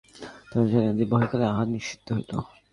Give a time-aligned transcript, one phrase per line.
[0.49, 2.31] তাহার সেদিনকার বৈকালিক আহার নিষিদ্ধ হইল।